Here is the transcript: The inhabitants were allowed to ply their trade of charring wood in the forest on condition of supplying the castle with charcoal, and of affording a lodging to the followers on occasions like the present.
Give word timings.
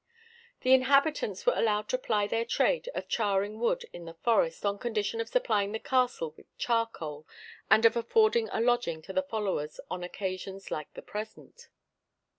The 0.61 0.73
inhabitants 0.73 1.45
were 1.45 1.53
allowed 1.55 1.87
to 1.89 1.97
ply 1.99 2.25
their 2.25 2.43
trade 2.43 2.89
of 2.95 3.07
charring 3.07 3.59
wood 3.59 3.85
in 3.93 4.05
the 4.05 4.15
forest 4.15 4.65
on 4.65 4.79
condition 4.79 5.21
of 5.21 5.29
supplying 5.29 5.73
the 5.73 5.79
castle 5.79 6.33
with 6.35 6.47
charcoal, 6.57 7.27
and 7.69 7.85
of 7.85 7.95
affording 7.95 8.49
a 8.51 8.59
lodging 8.61 9.03
to 9.03 9.13
the 9.13 9.21
followers 9.21 9.79
on 9.91 10.01
occasions 10.03 10.71
like 10.71 10.91
the 10.95 11.03
present. 11.03 11.69